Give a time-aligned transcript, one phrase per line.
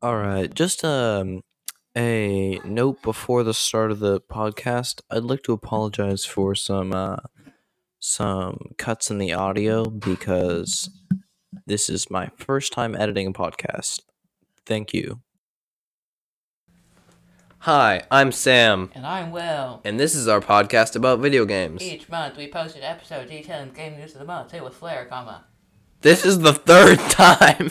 [0.00, 1.42] All right, just um
[1.96, 5.00] a note before the start of the podcast.
[5.10, 7.16] I'd like to apologize for some uh
[7.98, 10.90] some cuts in the audio because
[11.66, 14.02] this is my first time editing a podcast.
[14.64, 15.20] Thank you.
[17.62, 19.80] Hi, I'm Sam, And I'm Will.
[19.84, 21.82] and this is our podcast about video games.
[21.82, 24.52] Each month we post an episode detailing game news of the month.
[24.52, 25.44] Say with flair, comma.
[26.02, 27.70] This is the third time.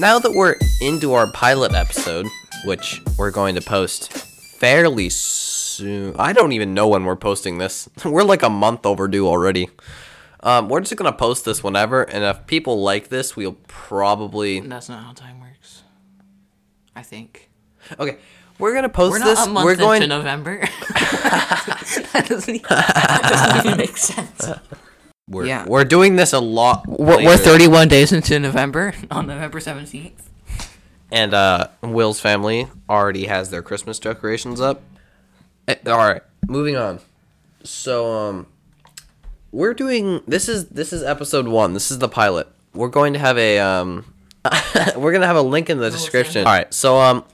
[0.00, 2.26] Now that we're into our pilot episode,
[2.64, 6.16] which we're going to post fairly soon.
[6.18, 7.86] I don't even know when we're posting this.
[8.06, 9.68] We're like a month overdue already.
[10.42, 14.88] Um, we're just gonna post this whenever, and if people like this, we'll probably That's
[14.88, 15.82] not how time works.
[16.96, 17.50] I think.
[17.98, 18.16] okay.
[18.58, 19.46] We're gonna post We're not this.
[19.46, 20.02] a month we're going.
[20.02, 20.60] into November.
[20.94, 24.48] that, doesn't even, that doesn't even make sense.
[25.30, 25.64] we're, Yeah.
[25.66, 26.86] we're doing this a lot.
[26.86, 30.12] We're, we're 31 days into November on November 17th.
[31.10, 34.82] and uh, Will's family already has their Christmas decorations up.
[35.68, 37.00] Eh, all right, moving on.
[37.62, 38.46] So um,
[39.52, 41.74] we're doing this is this is episode one.
[41.74, 42.48] This is the pilot.
[42.74, 44.04] We're going to have a um,
[44.96, 46.46] we're gonna have a link in the description.
[46.46, 47.24] All right, so um,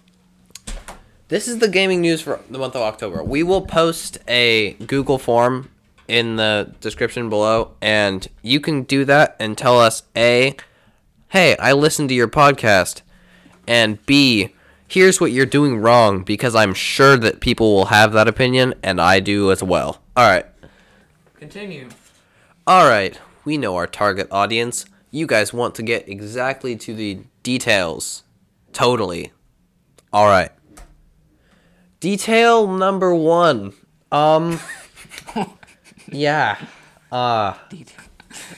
[1.29, 3.23] this is the gaming news for the month of October.
[3.23, 5.71] We will post a Google form
[6.09, 10.55] in the description below, and you can do that and tell us a,
[11.29, 13.03] hey, I listened to your podcast
[13.67, 14.55] and B,
[14.89, 19.01] here's what you're doing wrong because I'm sure that people will have that opinion and
[19.01, 20.01] I do as well.
[20.17, 20.47] All right.
[21.35, 21.89] Continue.
[22.67, 23.19] All right.
[23.45, 24.87] We know our target audience.
[25.11, 28.25] You guys want to get exactly to the details.
[28.73, 29.33] Totally.
[30.13, 30.51] All right.
[32.01, 33.73] Detail number 1.
[34.13, 34.61] Um
[36.11, 36.59] Yeah.
[37.11, 37.55] Uh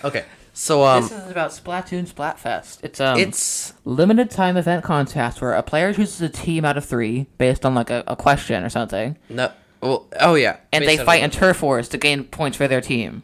[0.04, 0.24] okay.
[0.52, 2.80] So um this is about Splatoon Splatfest.
[2.82, 6.84] It's um it's limited time event contest where a player chooses a team out of
[6.84, 10.56] three based on like a, a question or something, no well, oh yeah.
[10.72, 13.22] and Based they fight in turf wars to gain points for their team.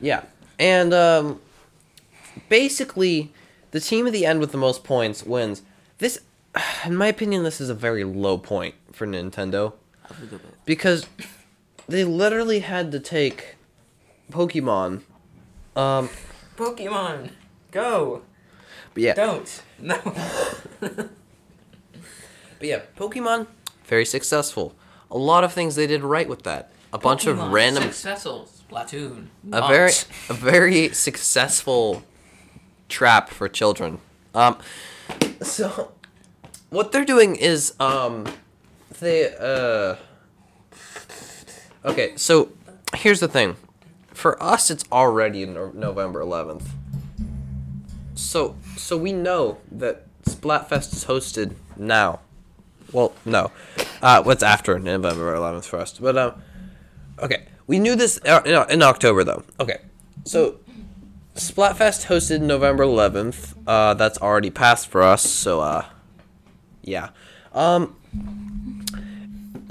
[0.00, 0.22] Yeah.
[0.58, 1.40] And um
[2.48, 3.32] basically
[3.70, 5.62] the team at the end with the most points wins.
[5.98, 6.18] This
[6.84, 9.74] in my opinion this is a very low point for Nintendo
[10.64, 11.06] because
[11.88, 13.56] they literally had to take
[14.30, 15.02] Pokemon
[15.76, 16.08] um
[16.56, 17.30] Pokemon,
[17.70, 18.22] go!
[18.94, 19.98] but yeah, Don't no.
[20.80, 21.08] but
[22.60, 23.46] yeah, Pokemon
[23.86, 24.74] very successful.
[25.10, 26.70] A lot of things they did right with that.
[26.92, 29.26] A bunch of random successful Splatoon.
[29.50, 29.92] a very
[30.28, 32.02] a very successful
[32.88, 33.98] trap for children.
[34.34, 34.58] Um,
[35.40, 35.92] so
[36.70, 38.26] what they're doing is um,
[39.00, 39.96] they uh.
[41.84, 42.52] Okay, so
[42.94, 43.56] here's the thing.
[44.12, 46.68] For us, it's already no- November 11th.
[48.14, 52.20] So so we know that Splatfest is hosted now.
[52.92, 53.50] Well, no,
[54.02, 55.98] uh, what's after November 11th for us?
[55.98, 56.42] But um,
[57.18, 59.42] okay, we knew this uh, in, October though.
[59.58, 59.80] Okay,
[60.24, 60.60] so
[61.34, 63.54] Splatfest hosted November 11th.
[63.66, 65.22] Uh, that's already passed for us.
[65.22, 65.86] So uh,
[66.82, 67.08] yeah.
[67.52, 67.96] Um.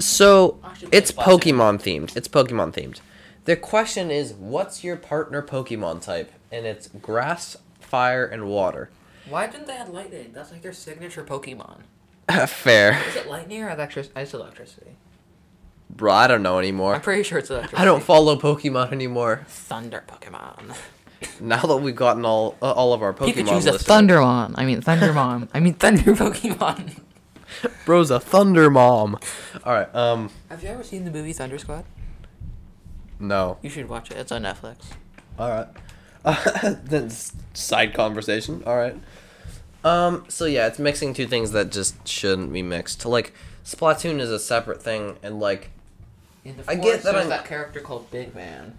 [0.04, 2.16] So I should play it's Pokemon themed.
[2.16, 3.00] It's Pokemon themed.
[3.44, 6.32] The question is, what's your partner Pokemon type?
[6.50, 8.90] And it's grass, fire, and water.
[9.28, 10.30] Why didn't they have lightning?
[10.32, 11.80] That's like their signature Pokemon.
[12.48, 14.10] Fair, Is it lightning or electric?
[14.14, 14.92] It's electricity.
[15.90, 16.12] bro.
[16.12, 16.94] I don't know anymore.
[16.94, 17.80] I'm pretty sure it's electricity.
[17.82, 19.44] I don't follow Pokemon anymore.
[19.48, 20.76] Thunder Pokemon.
[21.40, 23.86] Now that we've gotten all uh, all of our Pokemon, Pikachu's a listed.
[23.88, 24.54] Thundermon.
[24.56, 25.48] I mean Thundermon.
[25.54, 26.98] I mean Thunder Pokemon.
[27.86, 29.18] Bro's a Thunder Mom.
[29.64, 29.92] All right.
[29.94, 30.30] Um.
[30.48, 31.84] Have you ever seen the movie Thunder Squad?
[33.18, 33.58] No.
[33.62, 34.16] You should watch it.
[34.16, 34.76] It's on Netflix.
[35.38, 35.68] All right.
[36.24, 38.62] Uh, that's side conversation.
[38.64, 38.96] All right.
[39.84, 40.24] Um.
[40.28, 43.04] So yeah, it's mixing two things that just shouldn't be mixed.
[43.04, 43.32] Like
[43.64, 45.70] Splatoon is a separate thing, and like,
[46.68, 48.78] I get that there's I'm- that character called Big Man.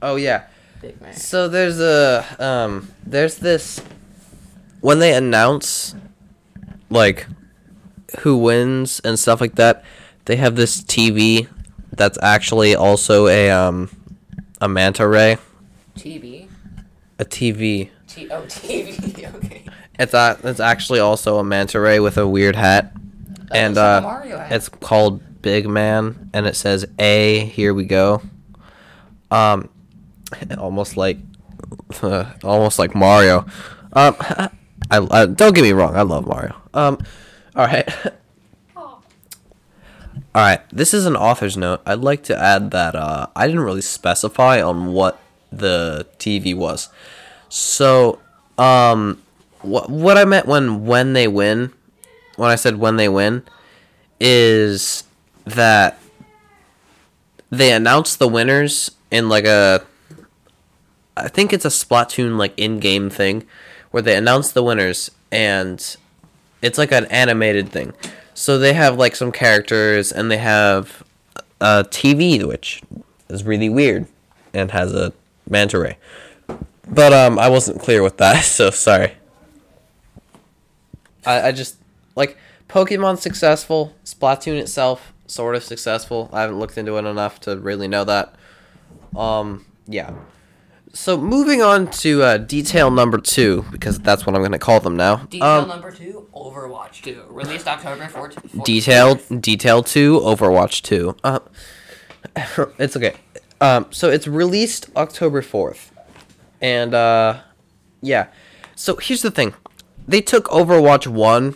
[0.00, 0.44] oh yeah.
[0.80, 1.12] Big Man.
[1.12, 2.88] So there's a um.
[3.04, 3.82] There's this.
[4.80, 5.94] When they announce,
[6.88, 7.26] like,
[8.20, 9.84] who wins and stuff like that,
[10.24, 11.48] they have this TV
[11.92, 13.90] that's actually also a um,
[14.60, 15.38] a manta ray,
[15.96, 16.48] TV.
[17.18, 17.90] a TV.
[18.08, 19.34] T oh TV.
[19.34, 19.64] okay.
[19.98, 22.92] It's a, it's actually also a manta ray with a weird hat,
[23.52, 24.52] and looks like a uh, Mario hat.
[24.52, 28.22] it's called Big Man, and it says "A, here we go."
[29.30, 29.68] Um,
[30.58, 31.18] almost like
[32.42, 33.46] almost like Mario.
[33.92, 34.50] Um, I,
[34.90, 36.54] I don't get me wrong, I love Mario.
[36.74, 36.98] Um,
[37.56, 37.88] all right.
[40.36, 41.80] All right, this is an author's note.
[41.86, 45.20] I'd like to add that uh, I didn't really specify on what
[45.52, 46.88] the TV was.
[47.48, 48.18] So,
[48.58, 49.22] um,
[49.62, 51.72] what what I meant when when they win,
[52.34, 53.44] when I said when they win,
[54.18, 55.04] is
[55.44, 56.00] that
[57.50, 59.84] they announce the winners in like a
[61.16, 63.46] I think it's a Splatoon like in-game thing
[63.92, 65.96] where they announce the winners and
[66.64, 67.92] it's like an animated thing.
[68.32, 71.04] So they have like some characters and they have
[71.60, 72.82] a TV which
[73.28, 74.06] is really weird
[74.52, 75.12] and has a
[75.48, 75.98] manta ray.
[76.88, 79.12] But um I wasn't clear with that, so sorry.
[81.26, 81.76] I, I just
[82.16, 82.36] like
[82.68, 86.28] Pokemon successful, Splatoon itself sort of successful.
[86.32, 88.34] I haven't looked into it enough to really know that.
[89.14, 90.12] Um yeah.
[90.96, 94.96] So moving on to uh, detail number two, because that's what I'm gonna call them
[94.96, 95.16] now.
[95.28, 97.24] Detail Um, number two, Overwatch 2.
[97.30, 98.64] Released October 14th.
[98.64, 101.38] detail detail two overwatch 2 uh,
[102.78, 103.14] it's okay
[103.60, 105.90] um so it's released october 4th
[106.60, 107.40] and uh
[108.00, 108.26] yeah
[108.76, 109.54] so here's the thing
[110.06, 111.54] they took overwatch 1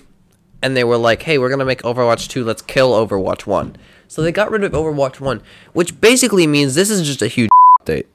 [0.62, 3.76] and they were like hey we're gonna make overwatch 2 let's kill overwatch 1
[4.08, 5.41] so they got rid of overwatch 1
[5.73, 7.50] which basically means this is just a huge
[7.81, 8.06] update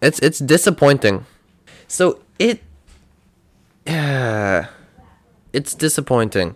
[0.00, 1.26] it's it's disappointing
[1.88, 2.62] so it
[5.52, 6.54] it's disappointing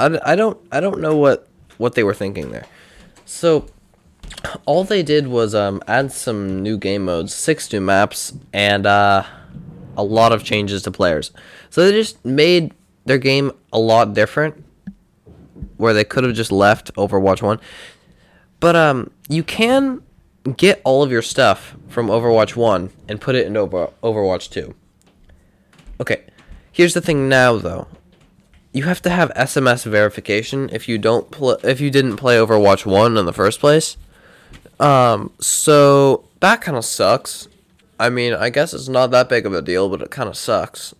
[0.00, 2.66] I, I don't I don't know what what they were thinking there.
[3.24, 3.66] So
[4.64, 9.24] all they did was um add some new game modes, six new maps, and uh
[9.96, 11.32] a lot of changes to players.
[11.68, 12.72] So they just made
[13.04, 14.64] their game a lot different
[15.76, 17.60] where they could have just left Overwatch 1.
[18.60, 20.02] But um you can
[20.56, 24.74] get all of your stuff from Overwatch 1 and put it Over- Overwatch 2.
[26.00, 26.22] Okay.
[26.72, 27.88] Here's the thing now though
[28.72, 32.86] you have to have SMS verification if you don't pl- if you didn't play Overwatch
[32.86, 33.96] 1 in the first place.
[34.78, 37.48] Um so that kind of sucks.
[37.98, 40.36] I mean, I guess it's not that big of a deal, but it kind of
[40.36, 40.94] sucks.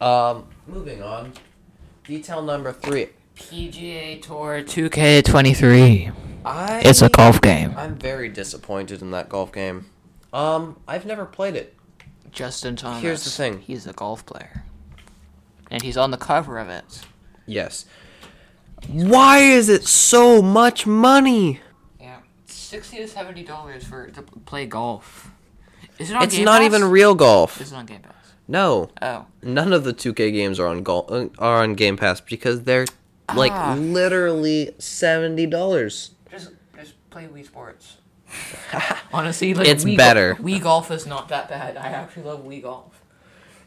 [0.00, 1.32] Um moving on.
[2.04, 3.08] Detail number 3.
[3.36, 6.12] PGA Tour 2K23.
[6.44, 7.74] I It's a golf game.
[7.76, 9.86] I'm very disappointed in that golf game.
[10.32, 11.74] Um I've never played it.
[12.30, 13.02] Justin Thomas.
[13.02, 13.60] Here's the thing.
[13.60, 14.64] He's a golf player.
[15.70, 17.02] And he's on the cover of it.
[17.46, 17.86] Yes.
[18.88, 21.60] Why is it so much money?
[22.00, 22.18] Yeah.
[22.46, 25.30] 60 to $70 for to play golf.
[25.98, 26.26] Is it on game?
[26.26, 26.66] It's Game not Pass?
[26.66, 27.60] even real golf.
[27.60, 28.12] Is it on Game Pass?
[28.46, 28.90] No.
[29.00, 29.26] Oh.
[29.42, 32.84] none of the 2K games are on Gol- uh, are on Game Pass because they're
[33.34, 33.74] like Ah.
[33.78, 35.94] literally seventy dollars.
[35.94, 36.13] Just just
[37.14, 37.98] play Wii Sports.
[39.12, 40.34] Honestly, like It's Wii better.
[40.34, 41.76] Wii Golf is not that bad.
[41.76, 43.00] I actually love Wii Golf.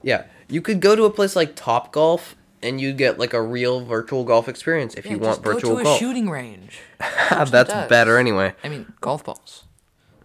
[0.03, 3.41] Yeah, you could go to a place like Top Golf and you get like a
[3.41, 5.95] real virtual golf experience if you want just virtual go to golf.
[5.95, 6.79] a shooting range.
[7.29, 7.89] That's does.
[7.89, 8.53] better anyway.
[8.63, 9.63] I mean, golf balls.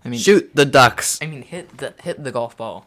[0.05, 1.21] I mean, Shoot the ducks.
[1.23, 2.87] I mean, hit the hit the golf ball.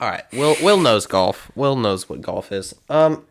[0.00, 1.52] All right, Will Will knows golf.
[1.54, 2.74] Will knows what golf is.
[2.90, 3.24] Um,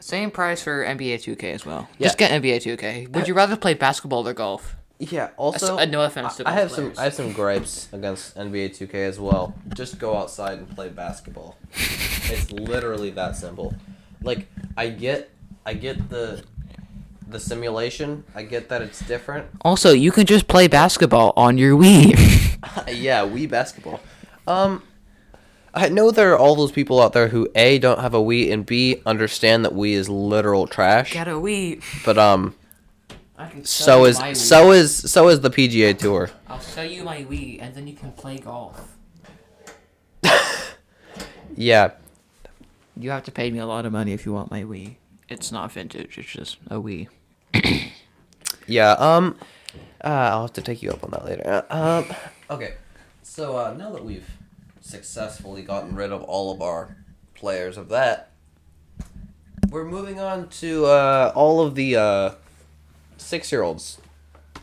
[0.00, 1.88] Same price for NBA 2K as well.
[1.98, 2.08] Yeah.
[2.08, 3.08] Just get NBA 2K.
[3.10, 4.76] Would you rather play basketball or golf?
[4.98, 5.30] Yeah.
[5.36, 6.92] Also, uh, no offense to I have some.
[6.96, 9.54] I have some gripes against NBA 2K as well.
[9.74, 11.56] Just go outside and play basketball.
[11.72, 13.74] it's literally that simple.
[14.22, 14.46] Like
[14.76, 15.30] I get
[15.66, 16.44] I get the
[17.26, 18.24] the simulation.
[18.34, 19.48] I get that it's different.
[19.62, 22.12] Also, you can just play basketball on your Wii.
[22.88, 24.00] yeah, Wii basketball.
[24.46, 24.82] Um
[25.76, 28.52] I know there are all those people out there who A don't have a Wii
[28.52, 31.12] and B understand that Wii is literal trash.
[31.12, 31.82] Get a Wii.
[32.04, 32.63] But um I
[33.36, 34.36] so sell you is my Wii.
[34.36, 36.30] so is so is the PGA Tour.
[36.48, 38.96] I'll sell you my Wii, and then you can play golf.
[41.56, 41.92] Yeah.
[42.96, 44.96] You have to pay me a lot of money if you want my Wii.
[45.28, 46.18] It's not vintage.
[46.18, 47.08] It's just a Wii.
[48.66, 49.36] Yeah, um,
[50.02, 51.64] uh, I'll have to take you up on that later.
[51.68, 52.16] Uh, um,
[52.48, 52.74] okay,
[53.22, 54.26] so uh, now that we've
[54.80, 56.96] successfully gotten rid of all of our
[57.34, 58.30] players of that,
[59.68, 62.30] we're moving on to uh, all of the uh,
[63.16, 63.98] six-year-olds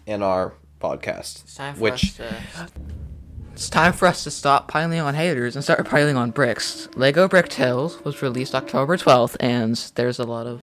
[0.06, 1.44] in our podcast.
[1.44, 2.68] It's time for which us to.
[3.54, 6.88] It's time for us to stop piling on haters and start piling on bricks.
[6.96, 10.62] Lego Brick Tales was released October 12th, and there's a lot of.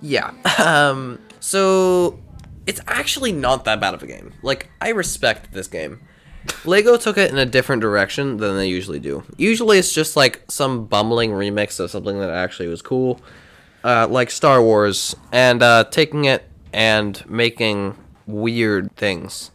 [0.00, 0.32] Yeah.
[0.58, 1.20] Um.
[1.40, 2.18] So
[2.66, 4.32] it's actually not that bad of a game.
[4.42, 6.00] Like I respect this game.
[6.64, 9.24] Lego took it in a different direction than they usually do.
[9.36, 13.20] Usually it's just like some bumbling remix of something that actually was cool,
[13.84, 16.44] uh, like Star Wars, and uh, taking it
[16.76, 19.50] and making weird things.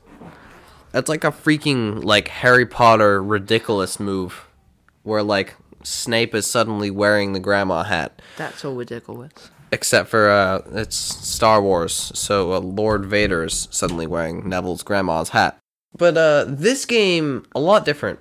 [0.91, 4.47] That's like a freaking like Harry Potter ridiculous move,
[5.03, 8.21] where like Snape is suddenly wearing the grandma hat.
[8.37, 9.31] That's so ridiculous.
[9.71, 15.57] Except for uh, it's Star Wars, so uh, Lord Vader's suddenly wearing Neville's grandma's hat.
[15.95, 18.19] But uh, this game a lot different.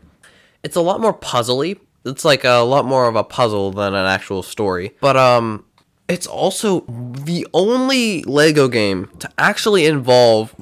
[0.62, 1.80] It's a lot more puzzly.
[2.04, 4.94] It's like a lot more of a puzzle than an actual story.
[5.00, 5.64] But um,
[6.10, 10.54] it's also the only Lego game to actually involve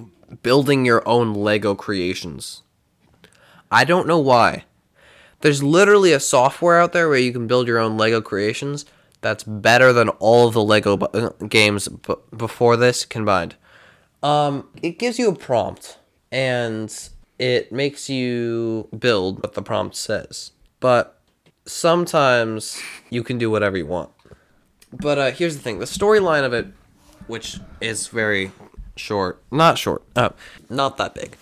[0.42, 2.62] building your own Lego creations.
[3.70, 4.64] I don't know why.
[5.40, 8.84] There's literally a software out there where you can build your own Lego creations
[9.20, 13.56] that's better than all of the Lego bu- uh, games b- before this combined.
[14.22, 15.98] Um, it gives you a prompt
[16.30, 16.94] and
[17.38, 20.52] it makes you build what the prompt says.
[20.80, 21.20] But
[21.64, 24.10] sometimes you can do whatever you want.
[24.92, 26.66] But uh, here's the thing: the storyline of it,
[27.26, 28.52] which is very
[28.96, 30.30] short, not short, uh,
[30.70, 31.36] not that big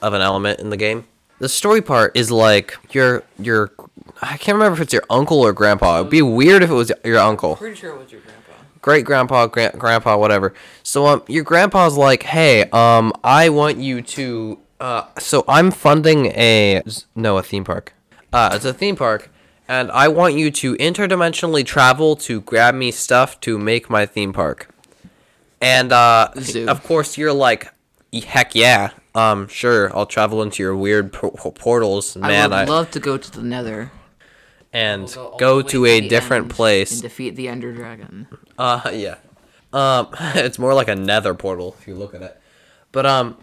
[0.00, 1.06] of an element in the game.
[1.38, 3.72] The story part is like your your
[4.20, 5.98] I can't remember if it's your uncle or grandpa.
[6.00, 8.52] It'd be weird if it was your uncle Pretty sure it was your grandpa.
[8.80, 10.54] great grandpa, gra- grandpa, whatever.
[10.84, 14.58] So um, your grandpa's like, hey, um, I want you to.
[14.78, 16.82] Uh, so I'm funding a
[17.16, 17.92] no a theme park.
[18.32, 19.28] Uh, it's a theme park,
[19.72, 24.34] and I want you to interdimensionally travel to grab me stuff to make my theme
[24.34, 24.68] park.
[25.62, 26.68] And uh, Zoo.
[26.68, 27.72] of course, you're like,
[28.12, 32.52] heck yeah, um, sure, I'll travel into your weird por- portals, man.
[32.52, 33.90] I I, would love to go to the Nether.
[34.74, 36.92] and We'll all go to a different place.
[36.92, 38.28] and defeat the Ender Dragon.
[38.58, 39.16] Uh, yeah.
[39.72, 42.38] Um, it's more like a nether portal if you look at it.
[42.90, 43.38] But, um,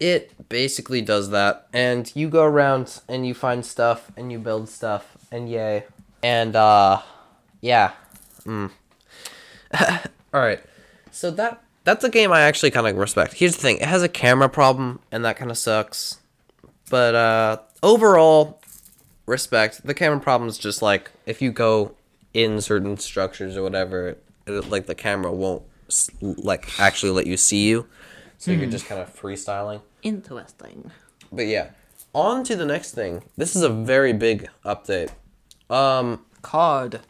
[0.00, 1.66] it basically does that.
[1.72, 5.84] And you go around and you find stuff and you build stuff and yay.
[6.22, 7.02] And, uh,
[7.60, 7.92] yeah.
[8.44, 8.70] Mm.
[10.34, 10.62] Alright.
[11.10, 13.34] So that, that's a game I actually kind of respect.
[13.34, 13.76] Here's the thing.
[13.78, 16.18] It has a camera problem and that kind of sucks.
[16.88, 18.60] But, uh, overall,
[19.26, 19.86] respect.
[19.86, 21.94] The camera problem is just like if you go
[22.32, 25.62] in certain structures or whatever, it, like the camera won't
[26.20, 27.86] like actually let you see you,
[28.38, 29.80] so you're just kind of freestyling.
[30.02, 30.90] Interesting.
[31.30, 31.70] But yeah,
[32.14, 33.22] on to the next thing.
[33.36, 35.10] This is a very big update.
[35.70, 37.00] Um, COD.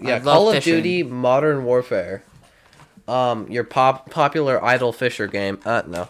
[0.00, 0.62] yeah, love Call of.
[0.64, 2.22] Duty Modern Warfare.
[3.08, 5.58] Um, your pop popular idle fisher game.
[5.64, 6.08] Uh, no.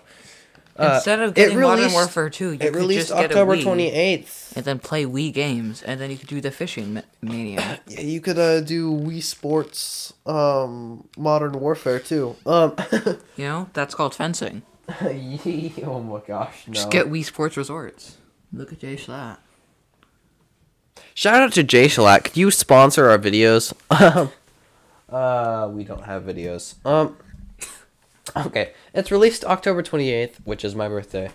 [0.76, 3.56] Uh, Instead of getting Modern Warfare 2, you It could released just get October a
[3.58, 4.54] Wii twenty eighth.
[4.56, 7.80] and then play Wii games, and then you could do the fishing ma- mania.
[7.88, 12.36] Yeah, you could uh, do Wii Sports um Modern Warfare too.
[12.46, 12.74] Um
[13.36, 14.62] you know, that's called fencing.
[14.88, 16.72] oh my gosh, no.
[16.72, 18.16] Just get Wii Sports Resorts.
[18.52, 19.38] Look at Jay Schlatt.
[21.14, 22.24] Shout out to Jay Schlatt.
[22.24, 23.72] Could you sponsor our videos?
[25.10, 26.74] uh we don't have videos.
[26.86, 27.16] Um
[28.36, 28.72] Okay.
[28.94, 31.30] It's released October 28th, which is my birthday.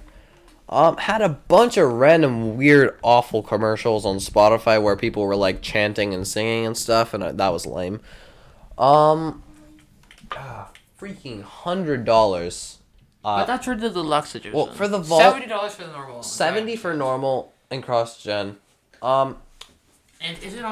[0.70, 5.62] Um had a bunch of random weird awful commercials on Spotify where people were like
[5.62, 8.00] chanting and singing and stuff and uh, that was lame.
[8.78, 9.44] Um
[10.32, 12.78] ah, freaking $100.
[13.24, 14.54] Uh, but that's for the deluxe edition.
[14.54, 16.24] well, for the vault- seventy dollars for the normal.
[16.24, 18.58] 70 for normal and cross gen.
[19.02, 19.38] Um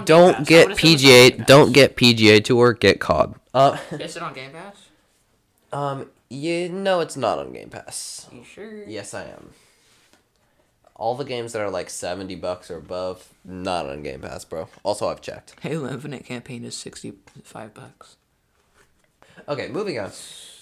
[0.05, 0.47] don't Pass?
[0.47, 1.47] Get would on Game PGA Pass.
[1.47, 3.35] don't get PGA Tour, get COD.
[3.53, 4.89] Uh Is it on Game Pass?
[5.73, 8.27] um you know it's not on Game Pass.
[8.31, 8.83] You sure?
[8.87, 9.51] Yes, I am.
[10.95, 14.69] All the games that are like 70 bucks or above not on Game Pass, bro.
[14.83, 15.53] Also, I've checked.
[15.61, 18.15] Halo Infinite campaign is sixty-five bucks.
[19.47, 20.11] Okay, moving on.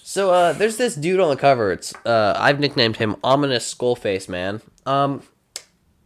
[0.02, 1.72] So uh there's this dude on the cover.
[1.72, 4.60] It's uh I've nicknamed him Ominous Skullface Man.
[4.84, 5.22] Um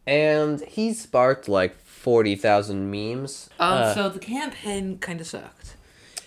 [0.06, 3.50] and he sparked like 40,000 memes.
[3.58, 5.76] Um, Uh, so the campaign kind of sucked.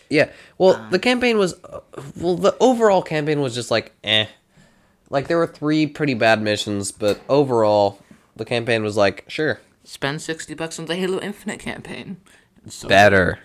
[0.09, 0.29] Yeah.
[0.57, 1.79] Well, the campaign was uh,
[2.17, 4.25] well the overall campaign was just like eh.
[5.09, 7.99] Like there were three pretty bad missions, but overall
[8.35, 12.17] the campaign was like sure, Spend sixty bucks on the Halo Infinite campaign.
[12.67, 13.39] So better.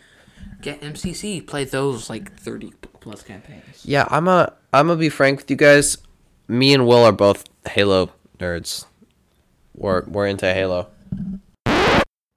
[0.61, 1.47] Get MCC.
[1.47, 3.85] Play those like thirty plus campaigns.
[3.85, 5.99] Yeah, I'm a I'm gonna be frank with you guys.
[6.49, 8.87] Me and Will are both Halo nerds.
[9.75, 10.88] We're we're into Halo.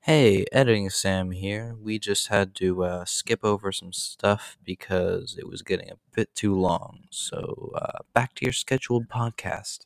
[0.09, 1.75] Hey, editing Sam here.
[1.79, 6.33] We just had to uh, skip over some stuff because it was getting a bit
[6.33, 7.01] too long.
[7.11, 9.81] So, uh, back to your scheduled podcast.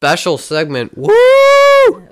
[0.00, 0.96] Special segment.
[0.96, 2.08] Woo!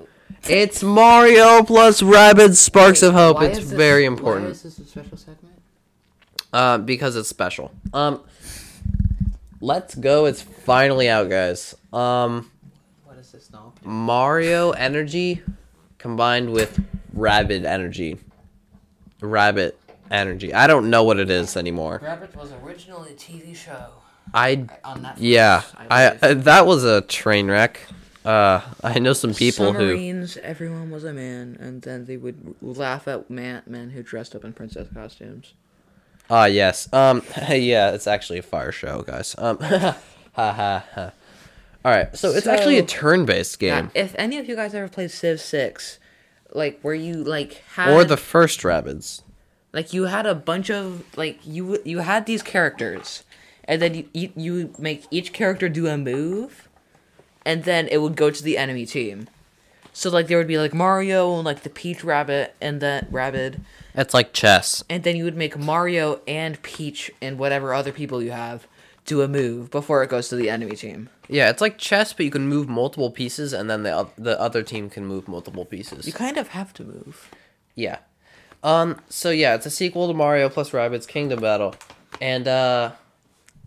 [0.47, 3.41] It's Mario plus Rabbids Sparks of Hope.
[3.41, 4.45] It's very important.
[4.45, 5.59] Why is this a special segment?
[6.53, 7.71] Uh, because it's special.
[7.95, 8.21] Um,
[9.59, 10.25] let's go.
[10.25, 11.73] It's finally out, guys.
[11.91, 12.51] Um,
[13.05, 13.73] What is this now?
[13.83, 15.41] Mario Energy
[16.05, 16.79] combined with
[17.13, 18.19] Rabbit Energy.
[19.21, 19.75] Rabbit
[20.11, 20.53] Energy.
[20.53, 21.99] I don't know what it is anymore.
[22.03, 23.87] Rabbit was originally a TV show.
[24.31, 26.23] I On Netflix, yeah, I, believe.
[26.23, 27.79] uh, that was a train wreck.
[28.23, 32.53] Uh, I know some people who Submarines, everyone was a man, and then they would
[32.61, 35.53] laugh at man, men who dressed up in princess costumes.
[36.29, 36.87] Ah, yes.
[36.93, 39.33] Um, yeah, it's actually a fire show, guys.
[39.39, 39.97] Um, ha
[40.35, 41.11] ha ha.
[41.85, 44.87] All right, so it's actually a turn-based game, Yeah, if any of you guys ever
[44.87, 45.99] played Civ Six,
[46.51, 49.21] like where you like had or the first Rabbids.
[49.71, 53.23] like you had a bunch of like you you had these characters,
[53.65, 56.67] and then you you, you make each character do a move,
[57.45, 59.27] and then it would go to the enemy team.
[59.93, 63.57] So like there would be like Mario and like the Peach Rabbid and then Rabbit,
[63.93, 64.83] It's like chess.
[64.89, 68.65] and then you would make Mario and Peach and whatever other people you have
[69.05, 71.09] do a move before it goes to the enemy team.
[71.27, 74.63] Yeah, it's like chess, but you can move multiple pieces, and then the the other
[74.63, 76.05] team can move multiple pieces.
[76.07, 77.29] You kind of have to move.
[77.75, 77.99] Yeah.
[78.63, 78.99] Um.
[79.09, 81.75] So yeah, it's a sequel to Mario plus Rabbids Kingdom Battle,
[82.19, 82.91] and uh,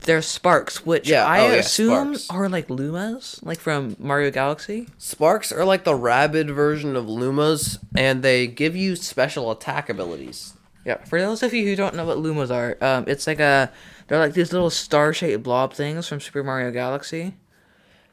[0.01, 2.31] There's Sparks, which Yeah, I oh, yeah, assume Sparks.
[2.31, 4.89] are like Lumas, like from Mario Galaxy.
[4.99, 10.55] Sparks are like the Rabbid version of Lumas, and they give you special attack abilities.
[10.89, 13.71] Yeah, for those of you who don't know what Lumas are, um, it's like a
[14.07, 17.35] they're like these little star-shaped blob things from Super Mario Galaxy.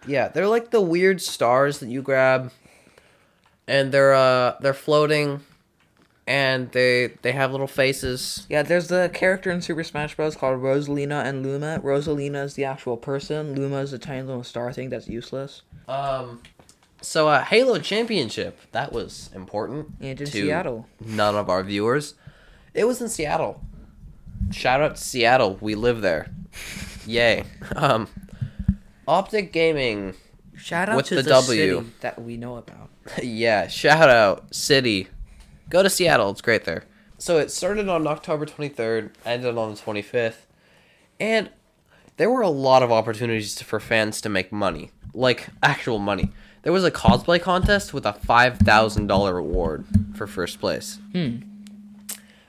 [0.05, 2.51] Yeah, they're like the weird stars that you grab,
[3.65, 5.39] and they're uh they're floating,
[6.27, 8.45] and they they have little faces.
[8.49, 10.35] Yeah, there's the character in Super Smash Bros.
[10.35, 11.79] called Rosalina and Luma.
[11.81, 13.55] Rosalina is the actual person.
[13.55, 15.61] Luma is a tiny little star thing that's useless.
[15.87, 16.41] Um,
[16.99, 19.93] so uh, Halo Championship that was important.
[20.01, 20.89] In to Seattle.
[20.99, 22.15] None of our viewers.
[22.75, 23.61] It was in Seattle.
[24.51, 25.57] Shout out to Seattle.
[25.61, 26.29] We live there.
[27.07, 27.43] Yay.
[27.75, 28.07] Um,
[29.07, 30.13] Optic Gaming.
[30.55, 31.77] Shout out With to the the, W.
[31.79, 32.89] city that we know about.
[33.23, 35.07] yeah, shout out city.
[35.69, 36.29] Go to Seattle.
[36.31, 36.83] It's great there.
[37.17, 40.45] So it started on October 23rd, ended on the 25th,
[41.19, 41.49] and
[42.17, 46.31] there were a lot of opportunities for fans to make money, like actual money.
[46.63, 50.99] There was a cosplay contest with a five thousand dollar reward for first place.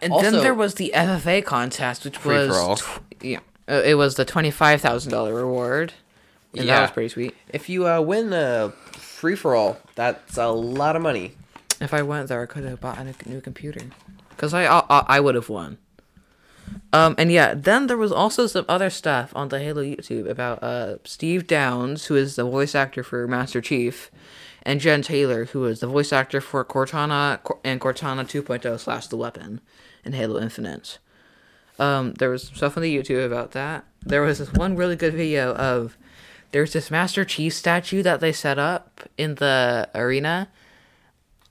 [0.03, 4.15] And Also- then there was the FFA contest, which was tw- yeah, uh, it was
[4.17, 5.95] the twenty five thousand dollar reward,
[6.57, 7.35] and that was pretty sweet.
[7.49, 11.33] If you uh, win a free for all, that's a lot of money.
[11.81, 13.81] If I went there, I could have bought a new- new computer,
[14.31, 15.79] because I I, I would have won.
[16.93, 20.63] Um and yeah, then there was also some other stuff on the Halo YouTube about
[20.63, 24.11] uh Steve Downs, who is the voice actor for Master Chief,
[24.65, 29.17] and Jen Taylor, who is the voice actor for Cortana and Cortana 2.0 slash the
[29.17, 29.61] Weapon
[30.07, 30.99] in Halo Infinite.
[31.79, 33.85] Um, there was stuff on the YouTube about that.
[34.03, 35.97] There was this one really good video of
[36.53, 40.49] there's this Master Chief statue that they set up in the arena,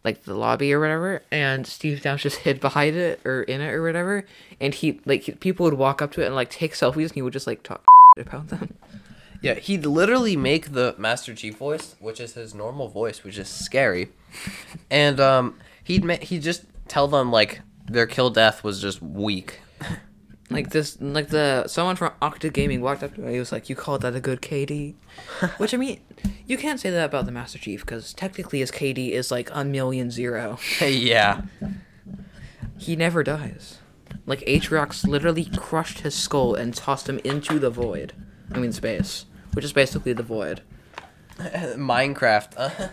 [0.03, 3.71] like the lobby or whatever, and Steve Downs just hid behind it or in it
[3.71, 4.25] or whatever,
[4.59, 7.11] and he like he- people would walk up to it and like take selfies, and
[7.15, 7.83] he would just like talk
[8.17, 8.73] about them.
[9.41, 13.47] Yeah, he'd literally make the Master Chief voice, which is his normal voice, which is
[13.49, 14.09] scary,
[14.89, 19.60] and um, he'd ma- he'd just tell them like their kill death was just weak.
[20.52, 23.34] Like this, like the someone from Optic Gaming walked up to me.
[23.34, 24.93] He was like, "You called that a good KD?"
[25.58, 26.02] Which I mean,
[26.45, 29.65] you can't say that about the Master Chief because technically his KD is like a
[29.65, 30.60] million zero.
[30.82, 31.41] yeah,
[32.78, 33.80] He never dies.
[34.28, 38.13] Like Atriox literally crushed his skull and tossed him into the void.
[38.52, 40.62] I mean space, which is basically the void.
[41.39, 42.91] Minecraft.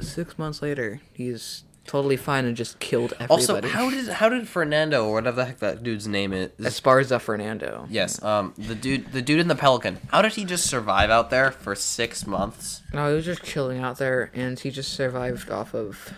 [0.00, 3.32] Six months later, he's totally fine and just killed everybody.
[3.32, 6.50] also, how did how did Fernando or whatever the heck that dude's name is?
[6.58, 7.86] Esparza Fernando.
[7.90, 9.98] Yes, um, the dude, the dude in the Pelican.
[10.08, 12.82] How did he just survive out there for six months?
[12.92, 16.12] No, he was just chilling out there, and he just survived off of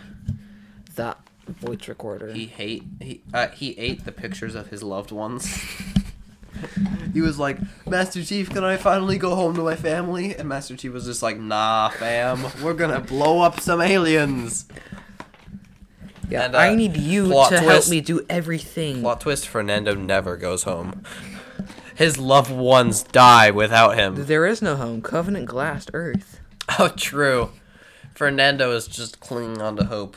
[0.95, 2.31] that voice recorder.
[2.31, 5.63] He hate he uh, he ate the pictures of his loved ones.
[7.13, 7.57] he was like,
[7.87, 10.35] Master Chief, can I finally go home to my family?
[10.35, 14.65] And Master Chief was just like, Nah, fam, we're gonna blow up some aliens.
[16.31, 19.01] Yeah, and, uh, I need you to help me do everything.
[19.01, 21.03] Plot twist: Fernando never goes home.
[21.95, 24.25] His loved ones die without him.
[24.25, 25.01] There is no home.
[25.01, 26.39] Covenant glassed Earth.
[26.79, 27.49] Oh, true.
[28.15, 30.15] Fernando is just clinging on to hope.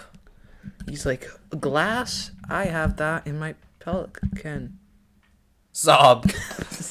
[0.89, 2.31] He's like, glass?
[2.49, 4.79] I have that in my pelican.
[5.73, 6.31] Sob.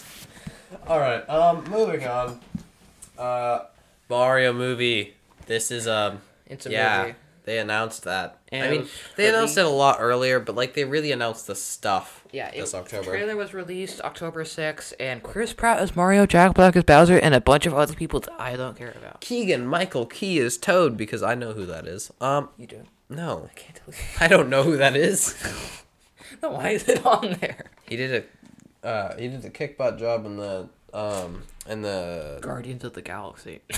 [0.88, 1.28] All right.
[1.30, 2.42] Um, moving on.
[3.18, 3.60] Uh,
[4.10, 5.14] Mario movie.
[5.46, 6.20] This is um.
[6.46, 7.16] It's a yeah, movie.
[7.46, 8.40] They announced that.
[8.52, 12.24] I mean, they announced it a lot earlier, but like they really announced the stuff.
[12.32, 13.12] Yeah, it, this October.
[13.12, 17.34] Trailer was released October 6th, and Chris Pratt as Mario, Jack Black as Bowser, and
[17.36, 19.22] a bunch of other people that I don't care about.
[19.22, 22.12] Keegan Michael Key is Toad because I know who that is.
[22.22, 22.84] Um, You do.
[23.10, 24.00] no, I can't tell you.
[24.20, 25.36] I don't know who that is.
[26.42, 26.50] you.
[26.50, 27.66] Why is it on there?
[27.88, 28.26] He did
[28.84, 32.94] a, uh, he did a kick butt job in the Um, in the Guardians of
[32.94, 33.62] the Galaxy.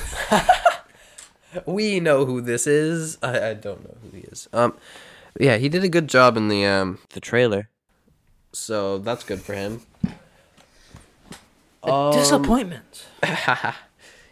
[1.65, 3.17] we know who this is.
[3.21, 4.47] I, I don't know who he is.
[4.53, 4.75] Um,
[5.39, 6.99] yeah, he did a good job in the um.
[7.11, 7.69] The trailer.
[8.51, 9.81] So that's good for him.
[11.83, 13.05] A Um, disappointment.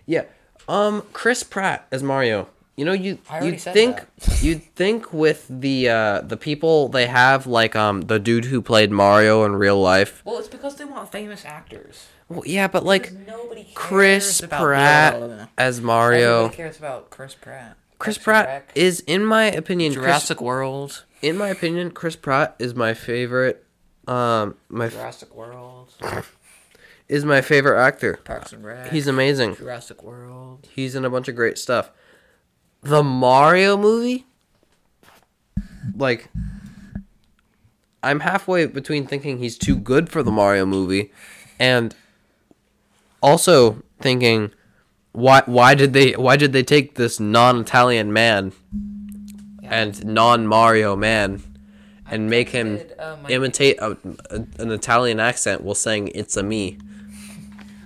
[0.05, 0.25] Yeah.
[0.67, 2.49] Um, Chris Pratt as Mario.
[2.75, 4.01] You know, you you'd said think
[4.41, 8.91] you'd think with the uh the people they have like um the dude who played
[8.91, 10.21] Mario in real life.
[10.25, 12.07] Well, it's because they want famous actors.
[12.29, 16.45] Well, yeah, but like nobody cares Chris about Pratt as Mario.
[16.45, 17.77] Everybody cares about Chris Pratt.
[17.99, 21.05] Chris Parks and Pratt Rec, is, in my opinion, Chris, Jurassic World.
[21.21, 23.65] in my opinion, Chris Pratt is my favorite.
[24.07, 25.93] Um, my f- Jurassic World.
[27.07, 28.17] is my favorite actor.
[28.25, 28.91] Parks and Rec.
[28.91, 29.55] He's amazing.
[29.55, 30.67] Jurassic World.
[30.73, 31.91] He's in a bunch of great stuff.
[32.83, 34.25] The Mario movie,
[35.95, 36.29] like,
[38.03, 41.11] I'm halfway between thinking he's too good for the Mario movie,
[41.57, 41.95] and
[43.21, 44.51] also thinking,
[45.13, 48.51] why why did they why did they take this non-Italian man
[49.63, 51.41] and non-Mario man
[52.09, 53.97] and make him did, uh, imitate a,
[54.29, 56.79] a, an Italian accent while saying "It's a me"?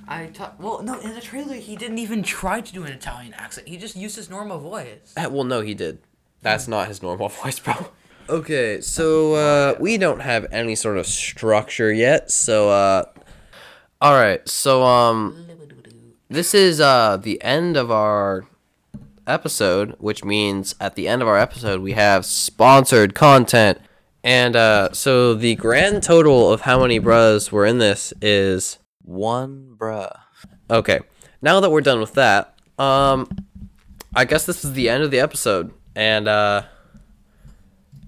[0.08, 0.60] I thought.
[0.60, 1.00] Well, no.
[1.00, 3.67] In the trailer, he didn't even try to do an Italian accent.
[3.67, 5.13] He just used his normal voice.
[5.17, 6.00] Uh, Well, no, he did.
[6.41, 7.88] That's not his normal voice, bro.
[8.30, 12.30] Okay, so uh, we don't have any sort of structure yet.
[12.30, 13.06] So, uh,
[14.02, 14.48] all right.
[14.48, 15.48] So, um,
[16.30, 18.46] this is uh the end of our
[19.26, 23.80] episode, which means at the end of our episode we have sponsored content,
[24.24, 29.74] and uh, so the grand total of how many bras were in this is One
[29.78, 30.12] bruh.
[30.70, 31.00] Okay.
[31.41, 33.30] Now that we're done with that, um
[34.13, 36.63] I guess this is the end of the episode and uh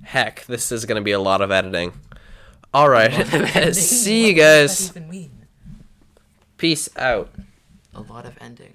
[0.04, 1.94] heck, this is going to be a lot of editing.
[2.74, 3.74] All right.
[3.74, 4.92] See you guys.
[6.58, 7.30] Peace out.
[7.96, 8.74] A lot of ending.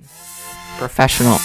[0.78, 1.38] Professional.